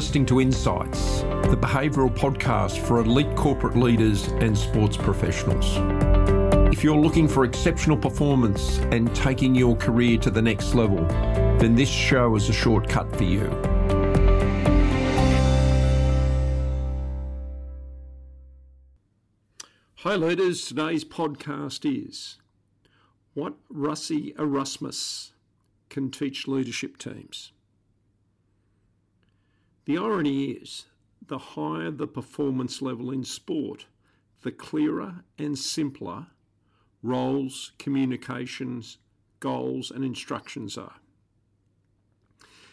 listening 0.00 0.24
to 0.24 0.40
Insights, 0.40 1.20
the 1.50 1.58
behavioural 1.60 2.08
podcast 2.16 2.78
for 2.86 3.00
elite 3.00 3.36
corporate 3.36 3.76
leaders 3.76 4.28
and 4.28 4.56
sports 4.56 4.96
professionals. 4.96 5.76
If 6.72 6.82
you're 6.82 6.96
looking 6.96 7.28
for 7.28 7.44
exceptional 7.44 7.98
performance 7.98 8.78
and 8.92 9.14
taking 9.14 9.54
your 9.54 9.76
career 9.76 10.16
to 10.20 10.30
the 10.30 10.40
next 10.40 10.74
level, 10.74 11.04
then 11.58 11.74
this 11.74 11.90
show 11.90 12.34
is 12.34 12.48
a 12.48 12.52
shortcut 12.54 13.14
for 13.14 13.24
you. 13.24 13.44
Hi, 19.96 20.16
leaders. 20.16 20.66
Today's 20.66 21.04
podcast 21.04 21.84
is 21.84 22.38
What 23.34 23.52
Rassie 23.70 24.32
Erasmus 24.38 25.32
Can 25.90 26.10
Teach 26.10 26.48
Leadership 26.48 26.96
Teams. 26.96 27.52
The 29.86 29.98
irony 29.98 30.52
is, 30.52 30.86
the 31.26 31.38
higher 31.38 31.90
the 31.90 32.06
performance 32.06 32.82
level 32.82 33.10
in 33.10 33.24
sport, 33.24 33.86
the 34.42 34.52
clearer 34.52 35.24
and 35.38 35.58
simpler 35.58 36.26
roles, 37.02 37.72
communications, 37.78 38.98
goals, 39.40 39.90
and 39.90 40.04
instructions 40.04 40.76
are. 40.76 40.96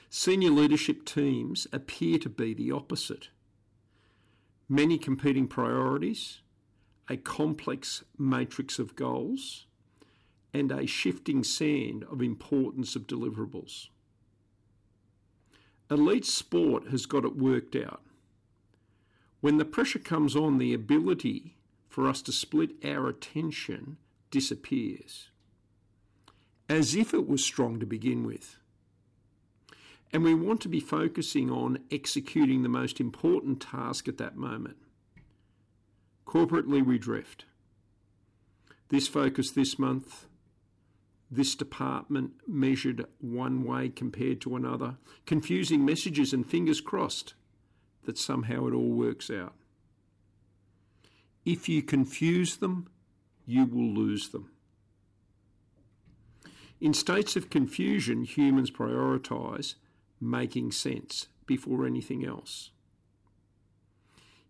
Senior 0.09 0.51
leadership 0.51 1.05
teams 1.05 1.67
appear 1.71 2.17
to 2.19 2.29
be 2.29 2.53
the 2.53 2.71
opposite. 2.71 3.29
Many 4.69 4.97
competing 4.97 5.47
priorities, 5.47 6.41
a 7.09 7.17
complex 7.17 8.03
matrix 8.17 8.79
of 8.79 8.95
goals, 8.95 9.65
and 10.53 10.71
a 10.71 10.85
shifting 10.85 11.43
sand 11.43 12.05
of 12.09 12.21
importance 12.21 12.95
of 12.95 13.07
deliverables. 13.07 13.87
Elite 15.89 16.25
sport 16.25 16.89
has 16.89 17.05
got 17.05 17.23
it 17.23 17.37
worked 17.37 17.75
out. 17.75 18.01
When 19.39 19.57
the 19.57 19.65
pressure 19.65 19.99
comes 19.99 20.35
on, 20.35 20.57
the 20.57 20.73
ability 20.73 21.55
for 21.87 22.07
us 22.07 22.21
to 22.23 22.31
split 22.31 22.71
our 22.83 23.07
attention 23.07 23.97
disappears, 24.29 25.29
as 26.67 26.95
if 26.95 27.13
it 27.13 27.27
was 27.27 27.43
strong 27.43 27.79
to 27.79 27.85
begin 27.85 28.25
with. 28.25 28.57
And 30.11 30.23
we 30.23 30.33
want 30.33 30.61
to 30.61 30.69
be 30.69 30.79
focusing 30.79 31.49
on 31.49 31.79
executing 31.91 32.63
the 32.63 32.69
most 32.69 32.99
important 32.99 33.61
task 33.61 34.07
at 34.07 34.17
that 34.17 34.35
moment. 34.35 34.77
Corporately, 36.25 36.85
we 36.85 36.97
drift. 36.97 37.45
This 38.89 39.07
focus 39.07 39.51
this 39.51 39.77
month, 39.77 40.27
this 41.29 41.55
department 41.55 42.31
measured 42.47 43.05
one 43.19 43.63
way 43.63 43.89
compared 43.89 44.39
to 44.41 44.55
another, 44.55 44.97
confusing 45.25 45.83
messages 45.83 46.33
and 46.33 46.45
fingers 46.45 46.79
crossed 46.79 47.33
that 48.05 48.17
somehow 48.17 48.67
it 48.67 48.73
all 48.73 48.91
works 48.91 49.29
out. 49.29 49.53
If 51.45 51.67
you 51.67 51.81
confuse 51.81 52.57
them, 52.57 52.87
you 53.45 53.65
will 53.65 53.93
lose 53.93 54.29
them. 54.29 54.51
In 56.79 56.93
states 56.93 57.35
of 57.35 57.49
confusion, 57.49 58.23
humans 58.23 58.69
prioritise 58.69 59.75
making 60.21 60.71
sense 60.71 61.27
before 61.45 61.85
anything 61.85 62.25
else. 62.25 62.71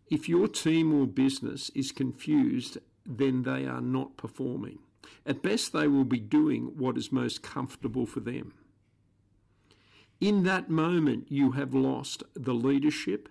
If 0.09 0.27
your 0.29 0.47
team 0.47 0.93
or 0.93 1.05
business 1.05 1.69
is 1.75 1.91
confused, 1.91 2.77
then 3.05 3.43
they 3.43 3.65
are 3.65 3.81
not 3.81 4.17
performing. 4.17 4.79
At 5.27 5.43
best, 5.43 5.73
they 5.73 5.87
will 5.89 6.05
be 6.05 6.21
doing 6.21 6.77
what 6.77 6.97
is 6.97 7.11
most 7.11 7.43
comfortable 7.43 8.05
for 8.05 8.21
them. 8.21 8.53
In 10.21 10.43
that 10.43 10.69
moment, 10.69 11.27
you 11.29 11.51
have 11.51 11.73
lost 11.73 12.23
the 12.33 12.53
leadership 12.53 13.27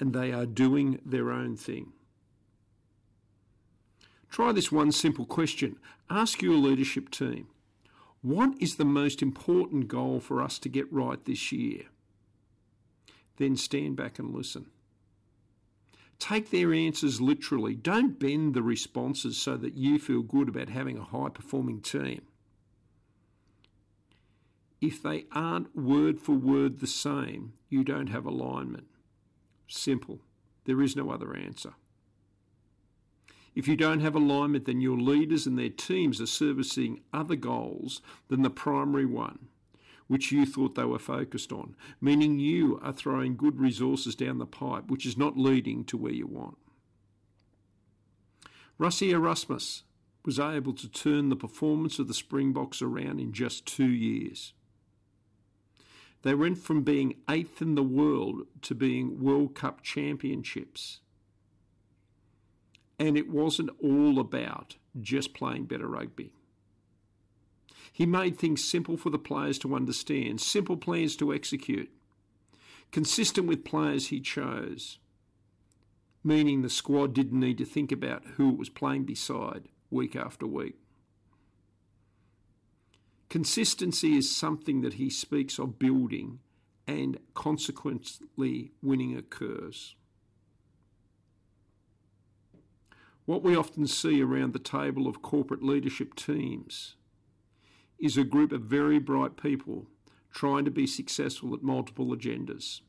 and 0.00 0.12
they 0.12 0.32
are 0.32 0.44
doing 0.44 1.00
their 1.06 1.30
own 1.30 1.56
thing. 1.56 1.92
Try 4.30 4.50
this 4.50 4.72
one 4.72 4.90
simple 4.90 5.24
question. 5.24 5.76
Ask 6.10 6.42
your 6.42 6.56
leadership 6.56 7.08
team 7.10 7.46
what 8.20 8.54
is 8.60 8.76
the 8.76 8.84
most 8.84 9.20
important 9.20 9.88
goal 9.88 10.20
for 10.20 10.42
us 10.42 10.58
to 10.60 10.68
get 10.68 10.92
right 10.92 11.24
this 11.24 11.50
year? 11.50 11.84
Then 13.36 13.56
stand 13.56 13.96
back 13.96 14.18
and 14.18 14.32
listen. 14.32 14.66
Take 16.22 16.50
their 16.50 16.72
answers 16.72 17.20
literally. 17.20 17.74
Don't 17.74 18.16
bend 18.16 18.54
the 18.54 18.62
responses 18.62 19.36
so 19.36 19.56
that 19.56 19.74
you 19.74 19.98
feel 19.98 20.22
good 20.22 20.48
about 20.48 20.68
having 20.68 20.96
a 20.96 21.02
high 21.02 21.30
performing 21.30 21.80
team. 21.80 22.22
If 24.80 25.02
they 25.02 25.24
aren't 25.32 25.74
word 25.74 26.20
for 26.20 26.34
word 26.34 26.78
the 26.78 26.86
same, 26.86 27.54
you 27.68 27.82
don't 27.82 28.06
have 28.06 28.24
alignment. 28.24 28.86
Simple. 29.66 30.20
There 30.64 30.80
is 30.80 30.94
no 30.94 31.10
other 31.10 31.34
answer. 31.34 31.74
If 33.56 33.66
you 33.66 33.76
don't 33.76 33.98
have 33.98 34.14
alignment, 34.14 34.66
then 34.66 34.80
your 34.80 34.98
leaders 34.98 35.44
and 35.44 35.58
their 35.58 35.70
teams 35.70 36.20
are 36.20 36.26
servicing 36.26 37.00
other 37.12 37.34
goals 37.34 38.00
than 38.28 38.42
the 38.42 38.48
primary 38.48 39.06
one 39.06 39.48
which 40.12 40.30
you 40.30 40.44
thought 40.44 40.74
they 40.74 40.84
were 40.84 40.98
focused 40.98 41.52
on, 41.52 41.74
meaning 41.98 42.38
you 42.38 42.78
are 42.82 42.92
throwing 42.92 43.34
good 43.34 43.58
resources 43.58 44.14
down 44.14 44.36
the 44.36 44.44
pipe, 44.44 44.90
which 44.90 45.06
is 45.06 45.16
not 45.16 45.38
leading 45.38 45.86
to 45.86 45.96
where 45.96 46.12
you 46.12 46.26
want. 46.26 46.58
Rassie 48.78 49.12
Erasmus 49.12 49.84
was 50.22 50.38
able 50.38 50.74
to 50.74 50.86
turn 50.86 51.30
the 51.30 51.34
performance 51.34 51.98
of 51.98 52.08
the 52.08 52.14
Springboks 52.14 52.82
around 52.82 53.20
in 53.20 53.32
just 53.32 53.64
two 53.64 53.88
years. 53.88 54.52
They 56.20 56.34
went 56.34 56.58
from 56.58 56.82
being 56.82 57.14
eighth 57.30 57.62
in 57.62 57.74
the 57.74 57.82
world 57.82 58.42
to 58.60 58.74
being 58.74 59.18
World 59.18 59.54
Cup 59.54 59.80
championships. 59.80 61.00
And 62.98 63.16
it 63.16 63.30
wasn't 63.30 63.70
all 63.82 64.18
about 64.18 64.76
just 65.00 65.32
playing 65.32 65.64
better 65.64 65.88
rugby. 65.88 66.34
He 67.92 68.06
made 68.06 68.38
things 68.38 68.64
simple 68.64 68.96
for 68.96 69.10
the 69.10 69.18
players 69.18 69.58
to 69.60 69.74
understand, 69.74 70.40
simple 70.40 70.78
plans 70.78 71.14
to 71.16 71.32
execute, 71.32 71.90
consistent 72.90 73.46
with 73.46 73.64
players 73.64 74.08
he 74.08 74.20
chose, 74.20 74.98
meaning 76.24 76.62
the 76.62 76.70
squad 76.70 77.12
didn't 77.12 77.38
need 77.38 77.58
to 77.58 77.66
think 77.66 77.92
about 77.92 78.24
who 78.36 78.52
it 78.52 78.58
was 78.58 78.70
playing 78.70 79.04
beside 79.04 79.68
week 79.90 80.16
after 80.16 80.46
week. 80.46 80.76
Consistency 83.28 84.16
is 84.16 84.34
something 84.34 84.80
that 84.80 84.94
he 84.94 85.10
speaks 85.10 85.58
of 85.58 85.78
building, 85.78 86.38
and 86.86 87.18
consequently, 87.34 88.72
winning 88.82 89.16
occurs. 89.16 89.94
What 93.26 93.42
we 93.42 93.54
often 93.54 93.86
see 93.86 94.22
around 94.22 94.52
the 94.52 94.58
table 94.58 95.06
of 95.06 95.22
corporate 95.22 95.62
leadership 95.62 96.14
teams 96.14 96.96
is 98.02 98.16
a 98.16 98.24
group 98.24 98.52
of 98.52 98.62
very 98.62 98.98
bright 98.98 99.36
people 99.36 99.86
trying 100.32 100.64
to 100.64 100.70
be 100.70 100.86
successful 100.86 101.54
at 101.54 101.62
multiple 101.62 102.08
agendas. 102.08 102.80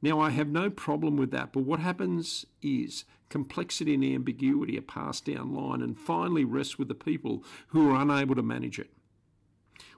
Now, 0.00 0.20
I 0.20 0.30
have 0.30 0.48
no 0.48 0.70
problem 0.70 1.16
with 1.16 1.30
that, 1.32 1.52
but 1.52 1.64
what 1.64 1.80
happens 1.80 2.46
is 2.62 3.04
complexity 3.28 3.94
and 3.94 4.04
ambiguity 4.04 4.78
are 4.78 4.82
passed 4.82 5.26
down 5.26 5.54
line 5.54 5.82
and 5.82 5.98
finally 5.98 6.44
rest 6.44 6.78
with 6.78 6.88
the 6.88 6.94
people 6.94 7.44
who 7.68 7.90
are 7.90 8.00
unable 8.00 8.34
to 8.34 8.42
manage 8.42 8.78
it. 8.78 8.90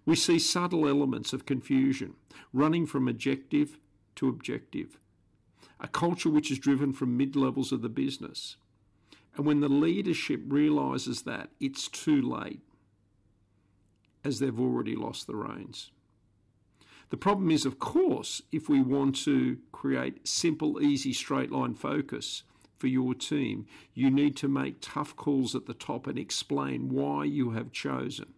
We 0.04 0.16
see 0.16 0.38
subtle 0.38 0.88
elements 0.88 1.32
of 1.32 1.47
confusion, 1.47 2.15
running 2.53 2.86
from 2.86 3.06
objective 3.06 3.78
to 4.16 4.28
objective, 4.28 4.98
a 5.78 5.86
culture 5.86 6.30
which 6.30 6.50
is 6.50 6.59
driven 6.59 6.92
from 6.92 7.16
mid 7.16 7.36
levels 7.36 7.70
of 7.70 7.82
the 7.82 7.88
business. 7.88 8.56
And 9.36 9.47
when 9.47 9.60
the 9.60 9.69
leadership 9.69 10.41
realises 10.48 11.22
that, 11.22 11.50
it's 11.60 11.86
too 11.86 12.22
late 12.22 12.60
as 14.28 14.39
they've 14.39 14.61
already 14.61 14.94
lost 14.94 15.27
the 15.27 15.34
reins. 15.34 15.91
The 17.10 17.16
problem 17.16 17.51
is, 17.51 17.65
of 17.65 17.78
course, 17.78 18.42
if 18.53 18.69
we 18.69 18.83
want 18.83 19.16
to 19.25 19.59
create 19.72 20.28
simple, 20.28 20.80
easy, 20.80 21.15
straight 21.15 21.51
line 21.51 21.75
focus 21.75 22.42
for 22.77 22.86
your 22.86 23.15
team, 23.15 23.66
you 23.95 24.10
need 24.10 24.36
to 24.36 24.47
make 24.47 24.77
tough 24.83 25.16
calls 25.16 25.54
at 25.54 25.65
the 25.65 25.75
top 25.75 26.07
and 26.07 26.19
explain 26.19 26.91
why 26.91 27.25
you 27.25 27.53
have 27.53 27.72
chosen 27.72 28.34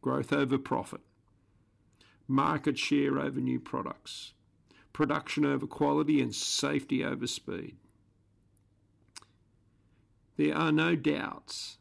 growth 0.00 0.32
over 0.32 0.56
profit, 0.56 1.00
market 2.26 2.78
share 2.78 3.18
over 3.18 3.40
new 3.40 3.60
products, 3.60 4.32
production 4.92 5.44
over 5.44 5.66
quality, 5.66 6.22
and 6.22 6.34
safety 6.34 7.04
over 7.04 7.26
speed. 7.26 7.76
There 10.36 10.56
are 10.56 10.72
no 10.72 10.94
doubts 10.94 11.78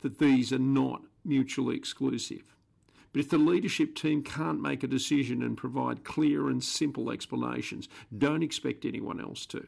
that 0.00 0.18
these 0.18 0.52
are 0.52 0.58
not 0.58 1.02
mutually 1.24 1.76
exclusive. 1.76 2.54
But 3.12 3.20
if 3.20 3.30
the 3.30 3.38
leadership 3.38 3.94
team 3.94 4.22
can't 4.22 4.60
make 4.60 4.82
a 4.82 4.88
decision 4.88 5.42
and 5.42 5.56
provide 5.56 6.04
clear 6.04 6.48
and 6.48 6.62
simple 6.62 7.10
explanations, 7.10 7.88
don't 8.16 8.42
expect 8.42 8.84
anyone 8.84 9.20
else 9.20 9.46
to. 9.46 9.66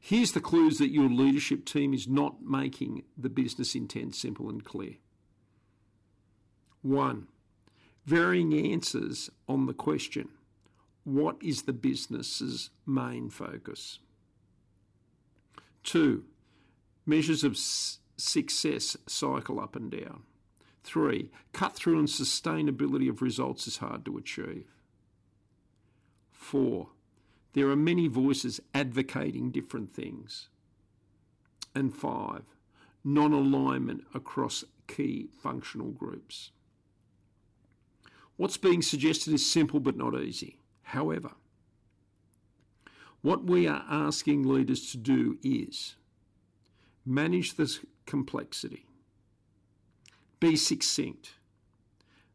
Here's 0.00 0.32
the 0.32 0.40
clues 0.40 0.78
that 0.78 0.90
your 0.90 1.08
leadership 1.08 1.64
team 1.64 1.94
is 1.94 2.08
not 2.08 2.42
making 2.42 3.04
the 3.16 3.28
business 3.28 3.74
intent 3.74 4.14
simple 4.14 4.48
and 4.48 4.64
clear. 4.64 4.96
One, 6.82 7.28
varying 8.04 8.52
answers 8.72 9.30
on 9.48 9.66
the 9.66 9.74
question 9.74 10.28
what 11.04 11.36
is 11.42 11.62
the 11.62 11.72
business's 11.74 12.70
main 12.86 13.28
focus? 13.28 13.98
Two, 15.82 16.24
measures 17.04 17.44
of 17.44 17.56
success 18.16 18.96
cycle 19.06 19.60
up 19.60 19.76
and 19.76 19.90
down. 19.90 20.22
Three, 20.82 21.30
cut 21.52 21.74
through 21.74 21.98
and 21.98 22.08
sustainability 22.08 23.08
of 23.08 23.22
results 23.22 23.66
is 23.66 23.78
hard 23.78 24.04
to 24.04 24.18
achieve. 24.18 24.66
Four, 26.30 26.88
there 27.54 27.68
are 27.70 27.76
many 27.76 28.06
voices 28.06 28.60
advocating 28.74 29.50
different 29.50 29.94
things. 29.94 30.48
And 31.74 31.96
five, 31.96 32.42
non 33.02 33.32
alignment 33.32 34.04
across 34.14 34.64
key 34.86 35.28
functional 35.42 35.90
groups. 35.90 36.50
What's 38.36 38.56
being 38.56 38.82
suggested 38.82 39.32
is 39.32 39.48
simple 39.48 39.80
but 39.80 39.96
not 39.96 40.20
easy. 40.20 40.58
However, 40.82 41.30
what 43.22 43.44
we 43.44 43.66
are 43.66 43.84
asking 43.88 44.46
leaders 44.46 44.90
to 44.90 44.98
do 44.98 45.38
is 45.42 45.94
manage 47.06 47.54
this 47.54 47.80
complexity, 48.06 48.86
be 50.40 50.56
succinct, 50.56 51.34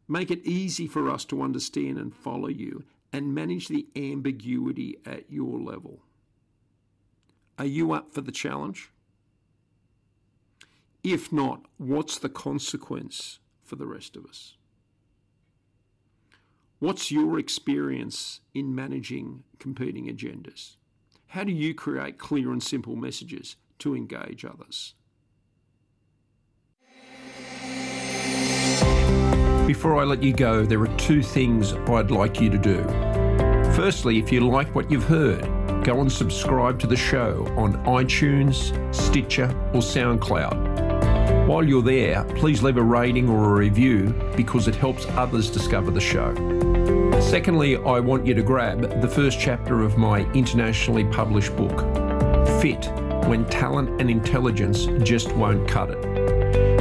make 0.07 0.31
it 0.31 0.45
easy 0.45 0.87
for 0.87 1.09
us 1.09 1.25
to 1.25 1.41
understand 1.41 1.97
and 1.97 2.15
follow 2.15 2.47
you, 2.47 2.83
and 3.11 3.33
manage 3.33 3.67
the 3.67 3.87
ambiguity 3.95 4.97
at 5.05 5.31
your 5.31 5.59
level. 5.59 5.99
Are 7.57 7.65
you 7.65 7.91
up 7.91 8.13
for 8.13 8.21
the 8.21 8.31
challenge? 8.31 8.91
If 11.03 11.31
not, 11.31 11.65
what's 11.77 12.19
the 12.19 12.29
consequence 12.29 13.39
for 13.63 13.75
the 13.75 13.85
rest 13.85 14.15
of 14.15 14.25
us? 14.25 14.55
What's 16.79 17.11
your 17.11 17.37
experience 17.37 18.39
in 18.53 18.73
managing 18.73 19.43
competing 19.59 20.05
agendas? 20.07 20.77
How 21.27 21.43
do 21.43 21.51
you 21.51 21.73
create 21.73 22.17
clear 22.17 22.51
and 22.51 22.63
simple 22.63 22.95
messages 22.95 23.57
to 23.79 23.95
engage 23.95 24.45
others? 24.45 24.93
Before 29.69 30.01
I 30.01 30.03
let 30.03 30.23
you 30.23 30.33
go, 30.33 30.65
there 30.65 30.81
are 30.81 30.97
two 30.97 31.21
things 31.21 31.73
I'd 31.73 32.09
like 32.09 32.41
you 32.41 32.49
to 32.49 32.57
do. 32.57 32.83
Firstly, 33.75 34.17
if 34.17 34.31
you 34.31 34.39
like 34.39 34.73
what 34.73 34.89
you've 34.89 35.03
heard, 35.03 35.43
go 35.83 36.01
and 36.01 36.11
subscribe 36.11 36.79
to 36.79 36.87
the 36.87 36.95
show 36.95 37.45
on 37.55 37.73
iTunes, 37.85 38.73
Stitcher, 38.91 39.45
or 39.71 39.81
SoundCloud. 39.81 41.47
While 41.47 41.63
you're 41.67 41.83
there, 41.83 42.23
please 42.35 42.63
leave 42.63 42.77
a 42.77 42.81
rating 42.81 43.29
or 43.29 43.45
a 43.45 43.59
review 43.59 44.11
because 44.35 44.67
it 44.67 44.73
helps 44.73 45.05
others 45.09 45.51
discover 45.51 45.91
the 45.91 46.01
show. 46.01 46.33
Secondly, 47.21 47.77
I 47.77 47.99
want 47.99 48.25
you 48.25 48.33
to 48.33 48.41
grab 48.41 49.01
the 49.01 49.07
first 49.07 49.39
chapter 49.39 49.83
of 49.83 49.99
my 49.99 50.21
internationally 50.31 51.05
published 51.05 51.55
book, 51.55 51.81
Fit 52.59 52.87
When 53.27 53.45
Talent 53.45 54.01
and 54.01 54.09
Intelligence 54.09 54.87
Just 55.07 55.31
Won't 55.33 55.67
Cut 55.67 55.91
It. 55.91 56.08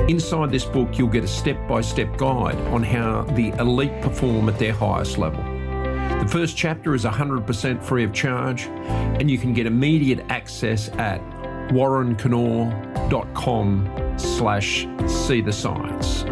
Inside 0.08 0.50
this 0.50 0.64
book, 0.64 0.98
you'll 0.98 1.08
get 1.08 1.22
a 1.22 1.28
step 1.28 1.68
by 1.68 1.82
step 1.82 2.16
guide 2.16 2.56
on 2.68 2.82
how 2.82 3.24
the 3.34 3.50
elite 3.58 4.00
perform 4.00 4.48
at 4.48 4.58
their 4.58 4.72
highest 4.72 5.18
level. 5.18 5.42
The 5.42 6.26
first 6.26 6.56
chapter 6.56 6.94
is 6.94 7.04
100% 7.04 7.82
free 7.82 8.04
of 8.04 8.14
charge, 8.14 8.62
and 8.62 9.30
you 9.30 9.36
can 9.36 9.52
get 9.52 9.66
immediate 9.66 10.20
access 10.30 10.88
at 10.92 11.20
warrenkennaugh.com 11.68 14.18
slash 14.18 14.86
see 15.06 15.42
the 15.42 15.52
science. 15.52 16.24